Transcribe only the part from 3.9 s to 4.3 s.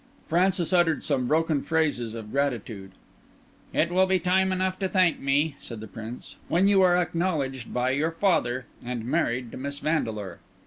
will be